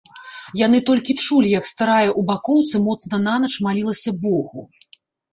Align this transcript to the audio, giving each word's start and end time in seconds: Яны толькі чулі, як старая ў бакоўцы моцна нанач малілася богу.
Яны 0.59 0.77
толькі 0.89 1.13
чулі, 1.23 1.49
як 1.59 1.65
старая 1.71 2.05
ў 2.05 2.21
бакоўцы 2.29 2.81
моцна 2.85 3.19
нанач 3.25 3.51
малілася 3.67 4.11
богу. 4.23 4.65